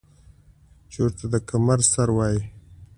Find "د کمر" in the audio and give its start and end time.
1.33-1.79